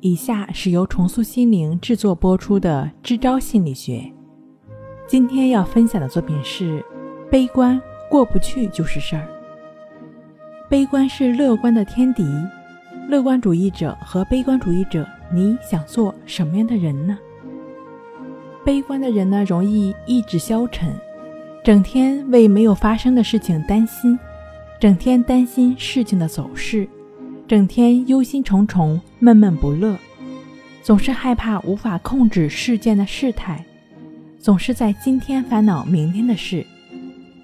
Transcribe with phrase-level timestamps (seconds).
[0.00, 3.98] 以下是由重塑心灵制作播出的《支招心理学》。
[5.08, 6.84] 今天要分享的作品是：
[7.28, 9.26] 悲观过不去就是事儿。
[10.68, 12.24] 悲观是乐观的天敌。
[13.08, 17.18] 乐观主义者和悲观主义者，你想做什么样的人呢？
[18.64, 20.92] 悲观的人呢，容易意志消沉，
[21.64, 24.18] 整天为没有发生的事情担心，
[24.80, 26.88] 整天担心事情的走势。
[27.48, 29.96] 整天忧心忡忡、闷闷不乐，
[30.82, 33.64] 总是害怕无法控制事件的事态，
[34.36, 36.66] 总是在今天烦恼明天的事。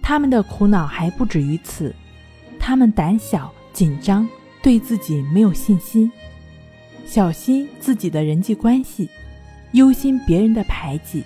[0.00, 1.92] 他们的苦恼还不止于此，
[2.60, 4.28] 他们胆小、紧张，
[4.62, 6.08] 对自己没有信心，
[7.04, 9.08] 小心自己的人际关系，
[9.72, 11.24] 忧心别人的排挤，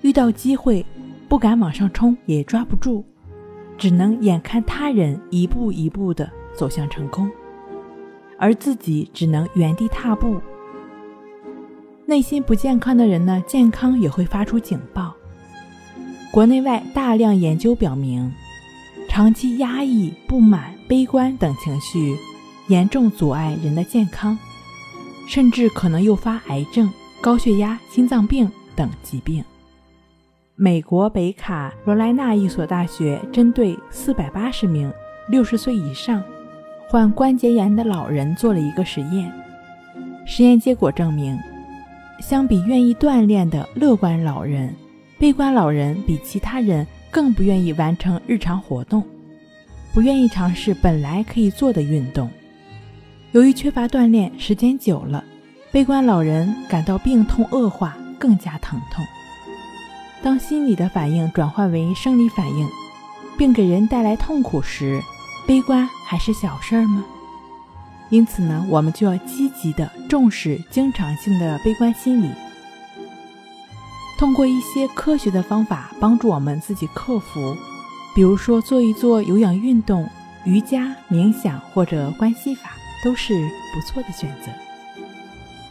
[0.00, 0.84] 遇到机会
[1.28, 3.04] 不敢往上冲，也抓不住，
[3.76, 7.30] 只能眼看他人一步一步地走向成功。
[8.40, 10.40] 而自己只能原地踏步。
[12.06, 15.14] 内心不健康的人呢，健康也会发出警报。
[16.32, 18.32] 国内外大量研究表明，
[19.08, 22.16] 长期压抑、不满、悲观等情绪，
[22.68, 24.36] 严重阻碍人的健康，
[25.28, 29.44] 甚至可能诱发癌症、高血压、心脏病等疾病。
[30.56, 34.92] 美国北卡罗来纳一所大学针对四百八十名
[35.28, 36.22] 六十岁以上。
[36.90, 39.32] 患关节炎的老人做了一个实验，
[40.26, 41.38] 实验结果证明，
[42.18, 44.74] 相比愿意锻炼的乐观老人，
[45.16, 49.04] 悲观老人比其他人更不愿意完成日常活动，
[49.94, 52.28] 不愿意尝试本来可以做的运动。
[53.30, 55.22] 由于缺乏锻炼，时间久了，
[55.70, 59.04] 悲观老人感到病痛恶化，更加疼痛。
[60.24, 62.68] 当心理的反应转换为生理反应，
[63.38, 65.00] 并给人带来痛苦时，
[65.50, 67.04] 悲观还是小事儿吗？
[68.08, 72.30] 因此呢，我们就要积极的重视经常性的悲观心理，
[74.16, 77.56] 通过一些科学的方法帮助我们自己克服。
[78.14, 80.08] 比如说，做一做有氧运动、
[80.44, 82.70] 瑜伽、冥想或者关系法，
[83.02, 83.34] 都是
[83.74, 84.52] 不错的选择。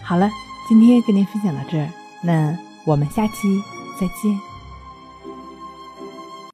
[0.02, 0.30] 好了，
[0.68, 1.90] 今天跟您分享到这儿，
[2.22, 2.54] 那
[2.84, 3.34] 我们下期
[3.98, 4.49] 再见。